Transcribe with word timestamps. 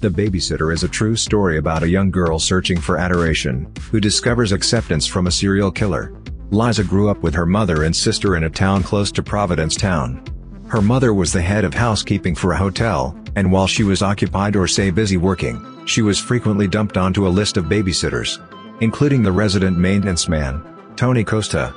The 0.00 0.08
Babysitter 0.08 0.72
is 0.72 0.84
a 0.84 0.88
true 0.88 1.16
story 1.16 1.58
about 1.58 1.82
a 1.82 1.88
young 1.88 2.12
girl 2.12 2.38
searching 2.38 2.80
for 2.80 2.98
adoration, 2.98 3.72
who 3.90 3.98
discovers 3.98 4.52
acceptance 4.52 5.08
from 5.08 5.26
a 5.26 5.30
serial 5.32 5.72
killer. 5.72 6.12
Liza 6.52 6.84
grew 6.84 7.08
up 7.08 7.20
with 7.24 7.34
her 7.34 7.44
mother 7.44 7.82
and 7.82 7.94
sister 7.94 8.36
in 8.36 8.44
a 8.44 8.50
town 8.50 8.84
close 8.84 9.10
to 9.10 9.24
Provincetown. 9.24 10.22
Her 10.68 10.80
mother 10.80 11.12
was 11.12 11.32
the 11.32 11.42
head 11.42 11.64
of 11.64 11.74
housekeeping 11.74 12.36
for 12.36 12.52
a 12.52 12.56
hotel, 12.56 13.18
and 13.34 13.50
while 13.50 13.66
she 13.66 13.82
was 13.82 14.00
occupied 14.00 14.54
or 14.54 14.68
say 14.68 14.90
busy 14.90 15.16
working, 15.16 15.60
she 15.84 16.02
was 16.02 16.20
frequently 16.20 16.68
dumped 16.68 16.96
onto 16.96 17.26
a 17.26 17.28
list 17.28 17.56
of 17.56 17.64
babysitters, 17.64 18.38
including 18.80 19.24
the 19.24 19.32
resident 19.32 19.76
maintenance 19.76 20.28
man, 20.28 20.62
Tony 20.94 21.24
Costa. 21.24 21.74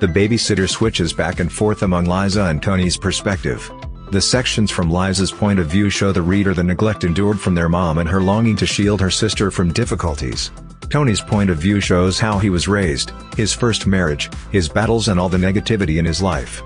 The 0.00 0.08
babysitter 0.08 0.68
switches 0.68 1.12
back 1.12 1.38
and 1.38 1.52
forth 1.52 1.84
among 1.84 2.06
Liza 2.06 2.46
and 2.46 2.60
Tony's 2.60 2.96
perspective. 2.96 3.70
The 4.10 4.20
sections 4.20 4.70
from 4.70 4.90
Liza's 4.90 5.32
point 5.32 5.58
of 5.58 5.66
view 5.66 5.90
show 5.90 6.12
the 6.12 6.22
reader 6.22 6.54
the 6.54 6.62
neglect 6.62 7.04
endured 7.04 7.40
from 7.40 7.54
their 7.54 7.68
mom 7.68 7.98
and 7.98 8.08
her 8.08 8.20
longing 8.20 8.56
to 8.56 8.66
shield 8.66 9.00
her 9.00 9.10
sister 9.10 9.50
from 9.50 9.72
difficulties. 9.72 10.50
Tony's 10.88 11.20
point 11.20 11.50
of 11.50 11.58
view 11.58 11.80
shows 11.80 12.20
how 12.20 12.38
he 12.38 12.50
was 12.50 12.68
raised, 12.68 13.12
his 13.36 13.52
first 13.52 13.86
marriage, 13.86 14.30
his 14.52 14.68
battles 14.68 15.08
and 15.08 15.18
all 15.18 15.28
the 15.28 15.38
negativity 15.38 15.98
in 15.98 16.04
his 16.04 16.22
life. 16.22 16.62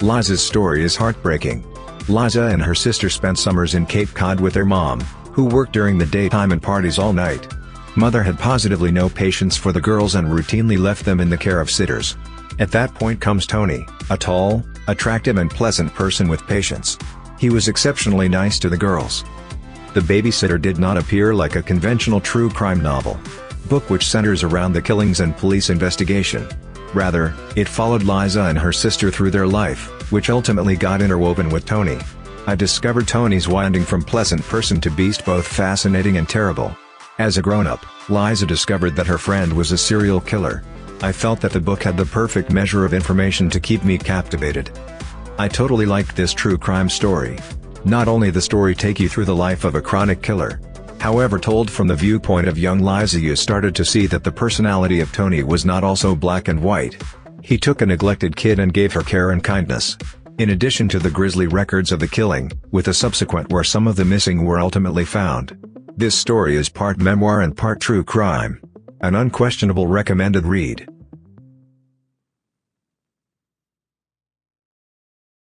Liza's 0.00 0.42
story 0.44 0.82
is 0.82 0.96
heartbreaking. 0.96 1.64
Liza 2.08 2.44
and 2.44 2.60
her 2.60 2.74
sister 2.74 3.08
spent 3.08 3.38
summers 3.38 3.74
in 3.74 3.86
Cape 3.86 4.12
Cod 4.14 4.40
with 4.40 4.54
their 4.54 4.64
mom, 4.64 5.00
who 5.32 5.44
worked 5.44 5.72
during 5.72 5.98
the 5.98 6.06
daytime 6.06 6.50
and 6.50 6.60
parties 6.60 6.98
all 6.98 7.12
night. 7.12 7.46
Mother 7.94 8.22
had 8.22 8.38
positively 8.38 8.90
no 8.90 9.08
patience 9.08 9.56
for 9.56 9.70
the 9.70 9.80
girls 9.80 10.14
and 10.14 10.26
routinely 10.26 10.78
left 10.78 11.04
them 11.04 11.20
in 11.20 11.30
the 11.30 11.38
care 11.38 11.60
of 11.60 11.70
sitters. 11.70 12.16
At 12.58 12.72
that 12.72 12.94
point 12.94 13.20
comes 13.20 13.46
Tony, 13.46 13.86
a 14.10 14.16
tall, 14.16 14.64
attractive 14.88 15.38
and 15.38 15.50
pleasant 15.50 15.92
person 15.94 16.28
with 16.28 16.46
patience. 16.46 16.98
He 17.38 17.50
was 17.50 17.68
exceptionally 17.68 18.28
nice 18.28 18.58
to 18.60 18.68
the 18.68 18.76
girls. 18.76 19.24
The 19.94 20.00
Babysitter 20.00 20.60
did 20.60 20.78
not 20.78 20.96
appear 20.96 21.34
like 21.34 21.56
a 21.56 21.62
conventional 21.62 22.20
true 22.20 22.48
crime 22.48 22.80
novel. 22.80 23.18
Book 23.68 23.90
which 23.90 24.08
centers 24.08 24.42
around 24.42 24.72
the 24.72 24.82
killings 24.82 25.20
and 25.20 25.36
police 25.36 25.70
investigation. 25.70 26.48
Rather, 26.94 27.34
it 27.56 27.68
followed 27.68 28.02
Liza 28.02 28.42
and 28.42 28.58
her 28.58 28.72
sister 28.72 29.10
through 29.10 29.30
their 29.30 29.46
life, 29.46 30.10
which 30.12 30.30
ultimately 30.30 30.76
got 30.76 31.02
interwoven 31.02 31.48
with 31.48 31.64
Tony. 31.64 31.98
I 32.46 32.54
discovered 32.54 33.06
Tony's 33.06 33.48
winding 33.48 33.84
from 33.84 34.02
pleasant 34.02 34.42
person 34.42 34.80
to 34.80 34.90
beast 34.90 35.24
both 35.24 35.46
fascinating 35.46 36.16
and 36.16 36.28
terrible. 36.28 36.76
As 37.18 37.38
a 37.38 37.42
grown-up, 37.42 37.84
Liza 38.10 38.46
discovered 38.46 38.96
that 38.96 39.06
her 39.06 39.18
friend 39.18 39.52
was 39.52 39.72
a 39.72 39.78
serial 39.78 40.20
killer. 40.20 40.62
I 41.02 41.10
felt 41.10 41.40
that 41.40 41.50
the 41.50 41.60
book 41.60 41.82
had 41.82 41.96
the 41.96 42.06
perfect 42.06 42.52
measure 42.52 42.84
of 42.84 42.94
information 42.94 43.50
to 43.50 43.58
keep 43.58 43.82
me 43.82 43.98
captivated. 43.98 44.70
I 45.36 45.48
totally 45.48 45.84
liked 45.84 46.14
this 46.14 46.32
true 46.32 46.56
crime 46.56 46.88
story. 46.88 47.40
Not 47.84 48.06
only 48.06 48.30
the 48.30 48.40
story 48.40 48.76
take 48.76 49.00
you 49.00 49.08
through 49.08 49.24
the 49.24 49.34
life 49.34 49.64
of 49.64 49.74
a 49.74 49.82
chronic 49.82 50.22
killer, 50.22 50.60
however 51.00 51.40
told 51.40 51.68
from 51.68 51.88
the 51.88 51.96
viewpoint 51.96 52.46
of 52.46 52.56
young 52.56 52.78
Liza 52.78 53.18
you 53.18 53.34
started 53.34 53.74
to 53.74 53.84
see 53.84 54.06
that 54.06 54.22
the 54.22 54.30
personality 54.30 55.00
of 55.00 55.10
Tony 55.10 55.42
was 55.42 55.64
not 55.64 55.82
also 55.82 56.14
black 56.14 56.46
and 56.46 56.62
white. 56.62 57.02
He 57.42 57.58
took 57.58 57.82
a 57.82 57.86
neglected 57.86 58.36
kid 58.36 58.60
and 58.60 58.72
gave 58.72 58.92
her 58.92 59.02
care 59.02 59.32
and 59.32 59.42
kindness. 59.42 59.98
In 60.38 60.50
addition 60.50 60.88
to 60.90 61.00
the 61.00 61.10
grisly 61.10 61.48
records 61.48 61.90
of 61.90 61.98
the 61.98 62.06
killing, 62.06 62.52
with 62.70 62.86
a 62.86 62.94
subsequent 62.94 63.50
where 63.52 63.64
some 63.64 63.88
of 63.88 63.96
the 63.96 64.04
missing 64.04 64.44
were 64.44 64.60
ultimately 64.60 65.04
found. 65.04 65.58
This 65.96 66.14
story 66.14 66.54
is 66.54 66.68
part 66.68 66.98
memoir 66.98 67.40
and 67.40 67.56
part 67.56 67.80
true 67.80 68.04
crime. 68.04 68.60
An 69.00 69.16
unquestionable 69.16 69.88
recommended 69.88 70.46
read. 70.46 70.88